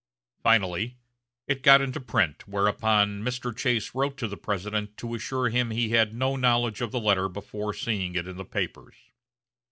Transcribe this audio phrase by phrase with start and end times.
[0.41, 0.97] Finally,
[1.45, 3.55] it got into print, whereupon Mr.
[3.55, 7.29] Chase wrote to the President to assure him he had no knowledge of the letter
[7.29, 8.95] before seeing it in the papers.